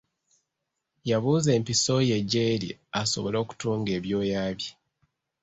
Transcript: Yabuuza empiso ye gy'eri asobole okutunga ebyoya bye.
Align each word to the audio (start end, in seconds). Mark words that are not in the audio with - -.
Yabuuza 1.09 1.49
empiso 1.57 1.95
ye 2.09 2.17
gy'eri 2.31 2.69
asobole 3.01 3.37
okutunga 3.43 3.89
ebyoya 3.97 4.43
bye. 4.57 4.71